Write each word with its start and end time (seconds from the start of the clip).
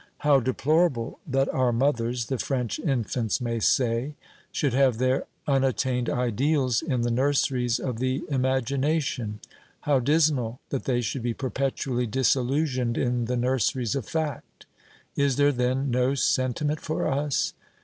How 0.25 0.39
deplorable 0.39 1.19
that 1.27 1.47
our 1.49 1.71
mothers, 1.71 2.25
the 2.25 2.39
French 2.39 2.79
infants 2.79 3.39
may 3.39 3.59
say, 3.59 4.15
should 4.51 4.73
have 4.73 4.97
their 4.97 5.27
unattained 5.45 6.09
ideals 6.09 6.81
in 6.81 7.01
the 7.01 7.11
nurseries 7.11 7.77
of 7.79 7.99
the 7.99 8.23
imagination; 8.27 9.41
how 9.81 9.99
dismal 9.99 10.59
that 10.69 10.85
they 10.85 11.01
should 11.01 11.21
be 11.21 11.35
perpetually 11.35 12.07
disillusioned 12.07 12.97
in 12.97 13.25
the 13.25 13.37
nurseries 13.37 13.93
of 13.93 14.07
fact! 14.09 14.65
Is 15.15 15.35
there 15.35 15.51
then 15.51 15.91
no 15.91 16.15
sentiment 16.15 16.79
for 16.81 17.05
us? 17.05 17.53